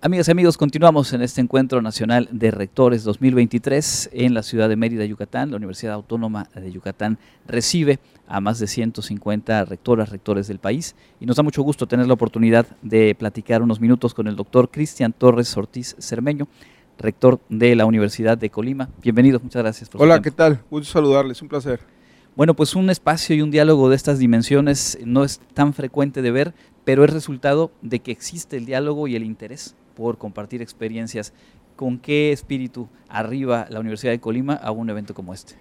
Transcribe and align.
Amigas 0.00 0.28
y 0.28 0.30
amigos, 0.30 0.56
continuamos 0.56 1.12
en 1.12 1.22
este 1.22 1.40
encuentro 1.40 1.82
nacional 1.82 2.28
de 2.30 2.52
rectores 2.52 3.02
2023 3.02 4.10
en 4.12 4.32
la 4.32 4.44
ciudad 4.44 4.68
de 4.68 4.76
Mérida, 4.76 5.04
Yucatán. 5.04 5.50
La 5.50 5.56
Universidad 5.56 5.94
Autónoma 5.94 6.48
de 6.54 6.70
Yucatán 6.70 7.18
recibe 7.48 7.98
a 8.28 8.40
más 8.40 8.60
de 8.60 8.68
150 8.68 9.64
rectoras, 9.64 10.10
rectores 10.10 10.46
del 10.46 10.60
país 10.60 10.94
y 11.18 11.26
nos 11.26 11.34
da 11.34 11.42
mucho 11.42 11.62
gusto 11.62 11.88
tener 11.88 12.06
la 12.06 12.14
oportunidad 12.14 12.64
de 12.80 13.16
platicar 13.16 13.60
unos 13.60 13.80
minutos 13.80 14.14
con 14.14 14.28
el 14.28 14.36
doctor 14.36 14.70
Cristian 14.70 15.12
Torres 15.12 15.56
Ortiz 15.56 15.96
Cermeño, 15.98 16.46
rector 16.96 17.40
de 17.48 17.74
la 17.74 17.84
Universidad 17.84 18.38
de 18.38 18.50
Colima. 18.50 18.90
Bienvenido, 19.02 19.40
muchas 19.42 19.64
gracias. 19.64 19.90
Por 19.90 20.00
Hola, 20.00 20.22
¿qué 20.22 20.30
tal? 20.30 20.62
Gusto 20.70 20.92
saludarles, 20.92 21.42
un 21.42 21.48
placer. 21.48 21.80
Bueno, 22.36 22.54
pues 22.54 22.76
un 22.76 22.88
espacio 22.88 23.34
y 23.34 23.42
un 23.42 23.50
diálogo 23.50 23.88
de 23.88 23.96
estas 23.96 24.20
dimensiones 24.20 24.96
no 25.04 25.24
es 25.24 25.40
tan 25.54 25.74
frecuente 25.74 26.22
de 26.22 26.30
ver, 26.30 26.54
pero 26.84 27.04
es 27.04 27.12
resultado 27.12 27.72
de 27.82 27.98
que 27.98 28.12
existe 28.12 28.56
el 28.56 28.64
diálogo 28.64 29.08
y 29.08 29.16
el 29.16 29.24
interés 29.24 29.74
por 29.98 30.16
compartir 30.16 30.62
experiencias. 30.62 31.32
¿Con 31.74 31.98
qué 31.98 32.30
espíritu 32.30 32.88
arriba 33.08 33.66
la 33.68 33.80
Universidad 33.80 34.12
de 34.12 34.20
Colima 34.20 34.54
a 34.54 34.70
un 34.70 34.88
evento 34.90 35.12
como 35.12 35.34
este? 35.34 35.54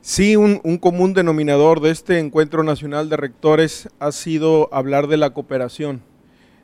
Sí, 0.00 0.36
un, 0.36 0.58
común 0.78 1.12
denominador 1.12 1.80
de 1.80 1.90
este 1.90 2.18
encuentro 2.18 2.64
nacional 2.64 3.10
de 3.10 3.18
rectores 3.18 3.90
ha 3.98 4.10
sido 4.10 4.72
hablar 4.72 5.06
de 5.06 5.18
la 5.18 5.34
cooperación. 5.34 6.00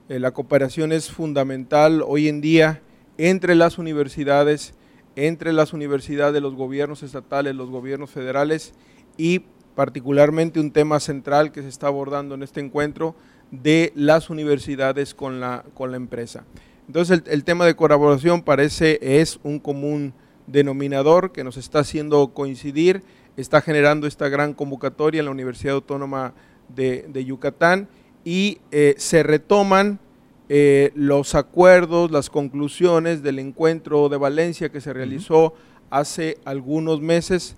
Eh, 0.09 0.19
la 0.19 0.31
cooperación 0.31 0.93
es 0.93 1.11
fundamental 1.11 2.03
hoy 2.07 2.29
en 2.29 2.41
día 2.41 2.81
entre 3.19 3.55
las 3.55 3.77
universidades, 3.77 4.73
entre 5.15 5.53
las 5.53 5.75
universidades 5.75 6.33
de 6.33 6.41
los 6.41 6.55
gobiernos 6.55 7.03
estatales, 7.03 7.55
los 7.55 7.69
gobiernos 7.69 8.11
federales 8.11 8.73
y 9.19 9.43
particularmente 9.75 10.59
un 10.59 10.73
tema 10.73 11.01
central 11.01 11.53
que 11.53 11.61
se 11.61 11.69
está 11.69 11.89
abordando 11.89 12.34
en 12.34 12.43
este 12.43 12.61
encuentro 12.61 13.15
de 13.51 13.93
las 13.95 14.31
universidades 14.31 15.15
con 15.15 15.39
la, 15.41 15.65
con 15.75 15.91
la 15.91 15.97
empresa. 15.98 16.45
Entonces 16.88 17.23
el, 17.27 17.45
tema 17.45 17.66
de 17.66 17.77
colaboración 17.77 18.42
parece 18.42 18.98
es 19.02 19.38
un 19.42 19.59
común 19.59 20.15
denominador 20.47 21.33
que 21.33 21.45
nos 21.45 21.58
está 21.58 21.80
haciendo 21.80 22.28
coincidir, 22.33 23.03
está 23.36 23.61
generando 23.61 24.06
esta 24.06 24.30
gran 24.30 24.55
convocatoria 24.55 25.19
en 25.19 25.27
la 25.27 25.30
Universidad 25.30 25.75
Autónoma 25.75 26.33
de, 26.75 27.25
Yucatán 27.27 27.89
y 28.25 28.58
eh, 28.70 28.95
se 28.97 29.22
retoman 29.22 30.00
eh, 30.48 30.92
los 30.95 31.34
acuerdos, 31.34 32.11
las 32.11 32.30
conclusiones 32.30 33.23
del 33.23 33.39
encuentro 33.39 34.08
de 34.08 34.17
Valencia 34.17 34.70
que 34.70 34.80
se 34.80 34.95
realizó 34.95 35.52
hace 35.91 36.39
algunos 36.47 37.02
meses, 37.02 37.56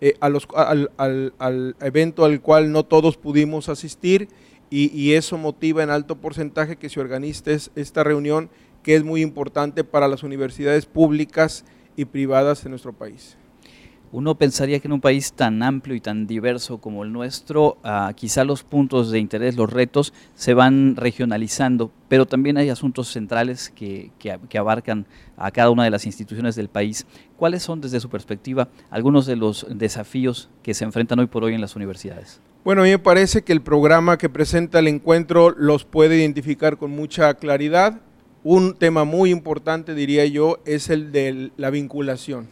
eh, 0.00 0.14
al, 0.20 1.74
evento 1.82 2.24
al 2.24 2.40
cual 2.40 2.72
no 2.72 2.84
todos 2.84 3.18
pudimos 3.18 3.68
asistir 3.68 4.28
y, 4.70 4.90
y, 4.98 5.14
eso 5.14 5.36
motiva 5.36 5.82
en 5.82 5.90
alto 5.90 6.16
porcentaje 6.16 6.76
que 6.76 6.88
se 6.88 7.00
organice 7.00 7.58
esta 7.74 8.04
reunión 8.04 8.48
que 8.82 8.96
es 8.96 9.04
muy 9.04 9.22
importante 9.22 9.84
para 9.84 10.08
las 10.08 10.22
universidades 10.22 10.86
públicas 10.86 11.64
y 11.96 12.04
privadas 12.04 12.64
de 12.64 12.70
nuestro 12.70 12.92
país. 12.92 13.36
Uno 14.12 14.34
pensaría 14.34 14.80
que 14.80 14.88
en 14.88 14.92
un 14.92 15.00
país 15.00 15.32
tan 15.32 15.62
amplio 15.62 15.94
y 15.94 16.00
tan 16.00 16.26
diverso 16.26 16.78
como 16.78 17.04
el 17.04 17.12
nuestro, 17.12 17.78
ah, 17.84 18.12
quizá 18.16 18.42
los 18.42 18.64
puntos 18.64 19.12
de 19.12 19.20
interés, 19.20 19.54
los 19.54 19.72
retos, 19.72 20.12
se 20.34 20.52
van 20.52 20.96
regionalizando, 20.96 21.92
pero 22.08 22.26
también 22.26 22.56
hay 22.56 22.70
asuntos 22.70 23.06
centrales 23.06 23.70
que, 23.70 24.10
que, 24.18 24.58
abarcan 24.58 25.06
a 25.36 25.52
cada 25.52 25.70
una 25.70 25.84
de 25.84 25.90
las 25.90 26.06
instituciones 26.06 26.56
del 26.56 26.68
país. 26.68 27.06
¿Cuáles 27.36 27.62
son, 27.62 27.80
desde 27.80 28.00
su 28.00 28.10
perspectiva, 28.10 28.68
algunos 28.90 29.26
de 29.26 29.36
los 29.36 29.64
desafíos 29.70 30.50
que 30.64 30.74
se 30.74 30.84
enfrentan 30.84 31.20
hoy 31.20 31.26
por 31.26 31.44
hoy 31.44 31.54
en 31.54 31.60
las 31.60 31.76
universidades? 31.76 32.40
Bueno, 32.64 32.82
a 32.82 32.86
mí 32.86 32.90
me 32.90 32.98
parece 32.98 33.42
que 33.42 33.52
el 33.52 33.62
programa 33.62 34.18
que 34.18 34.28
presenta 34.28 34.80
el 34.80 34.88
encuentro 34.88 35.50
los 35.50 35.84
puede 35.84 36.16
identificar 36.16 36.78
con 36.78 36.90
mucha 36.90 37.32
claridad 37.34 38.00
un 38.42 38.74
tema 38.74 39.04
muy 39.04 39.30
importante, 39.30 39.94
diría 39.94 40.24
yo, 40.26 40.58
es 40.64 40.88
el 40.90 41.12
de 41.12 41.50
la 41.56 41.70
vinculación 41.70 42.48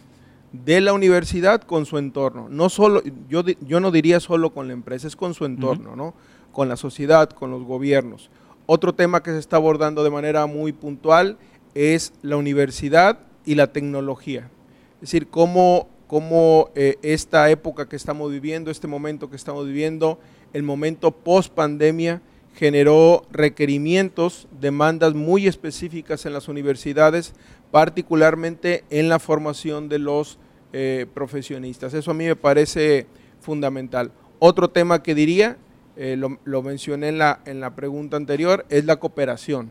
de 0.53 0.81
la 0.81 0.92
universidad 0.92 1.62
con 1.62 1.86
su 1.86 1.98
entorno. 1.98 2.48
No 2.48 2.69
solo, 2.69 3.03
yo, 3.28 3.42
yo 3.61 3.81
no 3.81 3.91
diría 3.91 4.21
solo 4.21 4.53
con 4.53 4.66
la 4.66 4.72
empresa, 4.72 5.06
es 5.06 5.16
con 5.16 5.34
su 5.34 5.44
entorno, 5.44 5.97
¿no? 5.97 6.15
con 6.53 6.69
la 6.69 6.77
sociedad, 6.77 7.31
con 7.31 7.50
los 7.50 7.65
gobiernos. 7.65 8.31
Otro 8.66 8.94
tema 8.94 9.22
que 9.22 9.31
se 9.31 9.38
está 9.38 9.56
abordando 9.56 10.04
de 10.04 10.10
manera 10.10 10.47
muy 10.47 10.72
puntual 10.72 11.38
es 11.75 12.12
la 12.22 12.37
universidad 12.37 13.21
y 13.44 13.54
la 13.54 13.69
tecnología. 13.69 14.50
Es 14.97 15.03
decir, 15.03 15.28
cómo, 15.28 15.88
cómo 16.06 16.71
eh, 16.75 16.98
esta 17.03 17.50
época 17.50 17.88
que 17.88 17.97
estamos 17.97 18.31
viviendo, 18.31 18.71
este 18.71 18.88
momento 18.88 19.31
que 19.31 19.37
estamos 19.37 19.66
viviendo, 19.66 20.19
el 20.53 20.62
momento 20.62 21.10
post 21.10 21.53
pandemia, 21.53 22.21
generó 22.58 23.24
requerimientos, 23.30 24.48
demandas 24.60 25.14
muy 25.14 25.46
específicas 25.46 26.26
en 26.26 26.32
las 26.32 26.48
universidades, 26.48 27.32
particularmente 27.70 28.82
en 28.91 29.08
la 29.08 29.20
formación 29.20 29.88
de 29.88 30.00
los 30.00 30.41
eh, 30.72 31.06
profesionistas. 31.14 31.94
Eso 31.94 32.10
a 32.10 32.14
mí 32.14 32.26
me 32.26 32.34
parece 32.34 33.06
fundamental. 33.41 34.10
Otro 34.41 34.70
tema 34.70 35.04
que 35.04 35.14
diría, 35.14 35.56
eh, 35.97 36.16
lo, 36.16 36.62
mencioné 36.62 37.10
en 37.10 37.18
la, 37.18 37.42
en 37.44 37.60
la 37.60 37.76
pregunta 37.76 38.16
anterior, 38.16 38.66
es 38.70 38.84
la 38.86 38.97
cooperación. 38.97 39.70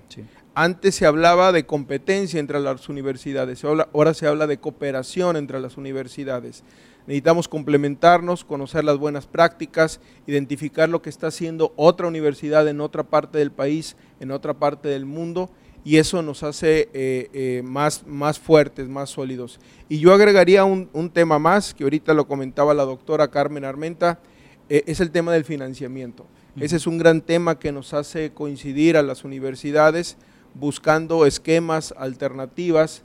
Antes 0.55 0.95
se 0.95 1.05
hablaba 1.05 1.51
de 1.51 1.65
competencia 1.65 2.39
entre 2.39 2.61
las 2.61 2.87
universidades, 2.87 3.65
ahora 3.65 4.13
se 4.13 4.27
habla 4.27 4.47
de 4.47 4.59
cooperación 4.59 5.35
entre 5.35 5.59
las 5.59 5.75
universidades. 5.75 6.63
Necesitamos 7.07 7.47
complementarnos, 7.47 8.43
conocer 8.43 8.83
las 8.83 8.97
buenas 8.97 9.27
prácticas, 9.27 10.01
identificar 10.27 10.89
lo 10.89 11.01
que 11.01 11.09
está 11.09 11.27
haciendo 11.27 11.71
otra 11.77 12.05
universidad 12.05 12.67
en 12.67 12.81
otra 12.81 13.03
parte 13.03 13.37
del 13.37 13.49
país, 13.49 13.95
en 14.19 14.29
otra 14.31 14.53
parte 14.53 14.89
del 14.89 15.05
mundo, 15.05 15.49
y 15.85 15.97
eso 15.97 16.21
nos 16.21 16.43
hace 16.43 16.89
eh, 16.93 17.29
eh, 17.31 17.61
más, 17.63 18.05
más 18.05 18.39
fuertes, 18.39 18.89
más 18.89 19.09
sólidos. 19.09 19.57
Y 19.87 19.99
yo 19.99 20.13
agregaría 20.13 20.65
un, 20.65 21.09
tema 21.13 21.39
más, 21.39 21.73
que 21.73 21.85
ahorita 21.85 22.13
lo 22.13 22.27
comentaba 22.27 22.73
la 22.73 22.83
doctora 22.83 23.29
Carmen 23.29 23.63
Armenta, 23.63 24.19
eh, 24.67 24.83
es 24.85 24.99
el 24.99 25.11
tema 25.11 25.31
del 25.31 25.45
financiamiento. 25.45 26.25
Ese 26.59 26.75
es 26.75 26.87
un 26.87 26.97
gran 26.97 27.21
tema 27.21 27.57
que 27.57 27.71
nos 27.71 27.93
hace 27.93 28.33
coincidir 28.33 28.97
a 28.97 29.03
las 29.03 29.23
universidades 29.23 30.17
buscando 30.55 31.25
esquemas, 31.25 31.93
alternativas, 31.97 33.03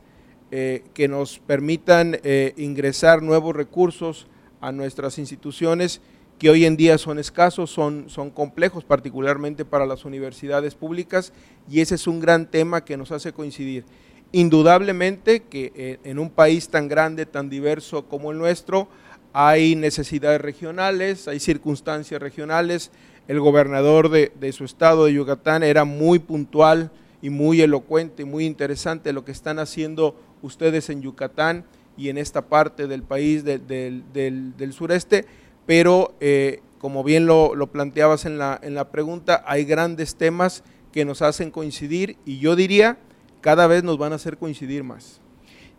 eh, 0.55 0.85
que 0.93 1.09
nos 1.09 1.39
permitan 1.39 2.21
eh, 2.25 2.53
ingresar 2.59 3.23
nuevos 3.23 3.57
recursos 3.57 4.27
a 4.61 4.71
nuestras 4.71 5.17
instituciones 5.17 6.03
que 6.39 6.51
hoy 6.51 6.67
en 6.67 6.77
día 6.77 6.99
son 6.99 7.19
escasos, 7.19 7.71
son, 7.71 8.11
son 8.11 8.29
complejos, 8.29 8.85
particularmente 8.85 9.65
para 9.65 9.87
las 9.87 10.05
universidades 10.05 10.75
públicas, 10.75 11.33
y 11.71 11.81
ese 11.81 11.95
es 11.95 12.07
un 12.07 12.21
gran 12.21 12.51
tema 12.51 12.85
que 12.85 12.99
nos 12.99 13.13
hace 13.13 13.33
coincidir. 13.33 13.87
Indudablemente 14.31 15.45
que 15.45 15.73
eh, 15.75 15.99
en 16.05 16.19
un 16.19 16.29
país 16.29 16.69
tan 16.69 16.87
grande, 16.87 17.25
tan 17.25 17.49
diverso 17.49 18.07
como 18.07 18.31
el 18.31 18.37
nuestro, 18.37 18.89
hay 19.33 19.75
necesidades 19.75 20.43
regionales, 20.43 21.29
hay 21.29 21.41
circunstancias 21.41 22.21
regionales. 22.21 22.91
El 23.27 23.41
gobernador 23.41 24.11
de, 24.11 24.33
de 24.39 24.53
su 24.53 24.65
estado 24.65 25.07
de 25.07 25.15
Yucatán 25.15 25.63
era 25.63 25.87
muy 25.87 26.19
puntual 26.19 26.91
y 27.23 27.31
muy 27.31 27.63
elocuente 27.63 28.23
y 28.23 28.27
muy 28.27 28.45
interesante 28.45 29.13
lo 29.13 29.25
que 29.25 29.33
están 29.33 29.59
haciendo 29.59 30.21
ustedes 30.43 30.91
en 30.91 31.01
Yucatán 31.01 31.65
y 31.97 32.09
en 32.09 32.19
esta 32.19 32.43
parte 32.43 32.87
del 32.87 33.03
país 33.03 33.45
del, 33.45 34.73
sureste, 34.73 35.25
pero 35.65 36.15
eh, 36.21 36.61
como 36.79 37.05
bien 37.05 37.27
lo, 37.27 37.55
planteabas 37.73 38.27
en 38.27 38.37
la, 38.37 38.61
en 38.63 38.75
la 38.75 38.91
pregunta, 38.91 39.43
hay 39.47 39.65
grandes 39.65 40.17
temas 40.17 40.65
que 40.91 41.05
nos 41.05 41.23
hacen 41.23 41.51
coincidir 41.51 42.19
y 42.27 42.39
yo 42.39 42.57
diría 42.57 42.99
cada 43.41 43.67
vez 43.67 43.83
nos 43.83 43.97
van 43.97 44.13
a 44.13 44.17
hacer 44.17 44.37
coincidir 44.37 44.85
más. 44.85 45.22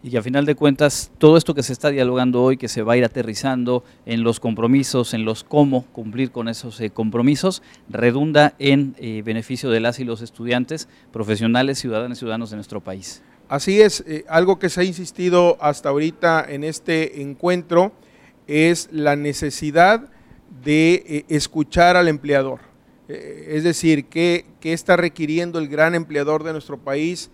Y 0.06 0.18
a 0.18 0.22
final 0.22 0.46
de 0.46 0.56
cuentas, 0.56 1.12
todo 1.18 1.38
esto 1.38 1.56
que 1.56 1.64
se 1.64 1.72
está 1.72 1.90
dialogando 1.90 2.44
hoy, 2.44 2.58
que 2.58 2.68
se 2.68 2.82
va 2.82 2.94
a 2.94 2.98
ir 2.98 3.06
aterrizando 3.06 3.86
en 4.06 4.22
los 4.22 4.42
compromisos, 4.42 5.14
en 5.14 5.24
los 5.24 5.46
cómo 5.46 5.86
cumplir 5.94 6.30
con 6.30 6.50
esos 6.50 6.82
eh, 6.82 6.90
compromisos, 6.90 7.64
redunda 7.88 8.54
en 8.60 8.96
eh, 9.00 9.22
beneficio 9.24 9.70
de 9.70 9.80
las 9.80 10.02
y 10.02 10.04
los 10.04 10.22
estudiantes, 10.22 10.90
profesionales, 11.14 11.80
ciudadanos 11.80 12.18
y 12.18 12.20
ciudadanos 12.20 12.50
de 12.50 12.58
nuestro 12.58 12.82
país. 12.82 13.22
Así 13.48 13.80
es, 13.80 14.04
eh, 14.06 14.26
algo 14.28 14.60
que 14.60 14.68
se 14.68 14.82
ha 14.82 14.84
insistido 14.84 15.58
hasta 15.62 15.88
ahorita 15.88 16.46
en 16.50 16.66
este 16.66 17.22
encuentro 17.22 17.94
es 18.46 18.90
la 18.92 19.16
necesidad 19.16 20.10
de 20.66 21.26
escuchar 21.30 21.96
al 21.96 22.10
empleador. 22.10 22.60
Es 23.08 23.64
decir, 23.64 24.06
¿qué, 24.06 24.46
está 24.64 24.98
requiriendo 24.98 25.60
el 25.60 25.70
gran 25.70 25.96
empleador 25.96 26.44
de 26.44 26.52
nuestro 26.52 26.78
país 26.78 27.30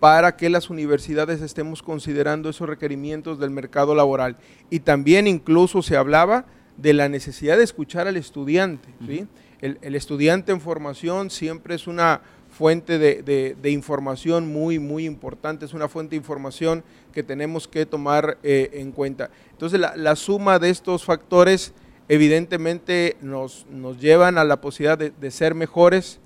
para 0.00 0.36
que 0.36 0.50
las 0.50 0.68
universidades 0.70 1.40
estemos 1.40 1.82
considerando 1.82 2.48
esos 2.48 2.68
requerimientos 2.68 3.38
del 3.38 3.50
mercado 3.50 3.94
laboral? 3.94 4.36
Y 4.68 4.80
también 4.80 5.26
incluso 5.26 5.82
se 5.82 5.96
hablaba 5.96 6.46
de 6.76 6.92
la 6.92 7.08
necesidad 7.08 7.56
de 7.56 7.64
escuchar 7.64 8.08
al 8.08 8.16
estudiante. 8.16 8.88
el 9.60 9.94
estudiante 9.94 10.52
en 10.52 10.60
formación 10.60 11.30
siempre 11.30 11.74
es 11.74 11.86
una 11.86 12.22
fuente 12.50 12.98
de, 12.98 13.70
información 13.70 14.52
muy, 14.52 14.78
muy 14.78 15.06
importante, 15.06 15.64
es 15.64 15.72
una 15.74 15.88
fuente 15.88 16.10
de 16.10 16.16
información 16.16 16.84
que 17.12 17.22
tenemos 17.22 17.66
que 17.66 17.86
tomar 17.86 18.38
eh, 18.42 18.70
en 18.74 18.92
cuenta. 18.92 19.30
Entonces, 19.52 19.80
la, 19.80 20.16
suma 20.16 20.58
de 20.58 20.70
estos 20.70 21.04
factores 21.04 21.72
evidentemente 22.08 23.16
nos, 23.20 23.66
nos 23.70 23.98
llevan 23.98 24.36
a 24.36 24.44
la 24.44 24.60
posibilidad 24.60 24.98
de, 24.98 25.30
ser 25.30 25.54
mejores, 25.54 26.20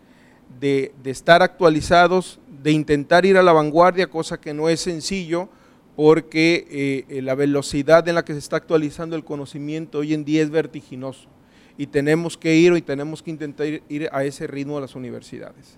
de, 0.59 0.93
estar 1.05 1.43
actualizados, 1.43 2.41
de 2.65 2.73
intentar 2.73 3.27
ir 3.27 3.37
a 3.37 3.43
la 3.43 3.53
vanguardia, 3.53 4.09
cosa 4.09 4.41
que 4.41 4.55
no 4.55 4.71
es 4.71 4.81
sencillo 4.81 5.51
porque 5.97 7.05
eh, 7.11 7.21
la 7.21 7.35
velocidad 7.35 8.09
en 8.09 8.15
la 8.15 8.25
que 8.25 8.33
se 8.33 8.39
está 8.39 8.57
actualizando 8.57 9.17
el 9.17 9.23
conocimiento 9.23 9.99
hoy 9.99 10.15
en 10.15 10.25
día 10.25 10.43
es 10.43 10.49
vertiginoso 10.49 11.29
y 11.77 11.87
tenemos 11.89 12.39
que 12.39 12.57
ir 12.57 12.73
y 12.73 12.81
tenemos 12.81 13.23
que 13.23 13.31
intentar 13.31 13.67
ir 13.67 14.09
a 14.11 14.25
ese 14.25 14.47
ritmo 14.47 14.79
a 14.79 14.81
las 14.81 14.95
universidades. 14.95 15.77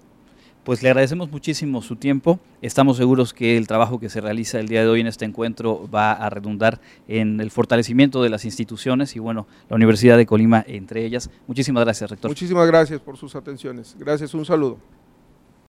Pues 0.62 0.80
le 0.84 0.90
agradecemos 0.90 1.28
muchísimo 1.28 1.82
su 1.82 1.96
tiempo. 1.96 2.38
Estamos 2.62 2.98
seguros 2.98 3.34
que 3.34 3.56
el 3.56 3.66
trabajo 3.66 3.98
que 3.98 4.08
se 4.08 4.20
realiza 4.20 4.60
el 4.60 4.68
día 4.68 4.82
de 4.82 4.88
hoy 4.88 5.00
en 5.00 5.08
este 5.08 5.24
encuentro 5.24 5.90
va 5.92 6.12
a 6.12 6.30
redundar 6.30 6.80
en 7.08 7.40
el 7.40 7.50
fortalecimiento 7.50 8.22
de 8.22 8.30
las 8.30 8.44
instituciones 8.44 9.16
y 9.16 9.18
bueno, 9.18 9.48
la 9.68 9.74
Universidad 9.74 10.16
de 10.16 10.26
Colima 10.26 10.64
entre 10.68 11.04
ellas. 11.04 11.30
Muchísimas 11.48 11.84
gracias, 11.84 12.10
rector. 12.10 12.30
Muchísimas 12.30 12.66
gracias 12.68 13.00
por 13.00 13.16
sus 13.16 13.34
atenciones. 13.34 13.96
Gracias, 13.98 14.34
un 14.34 14.44
saludo. 14.44 14.78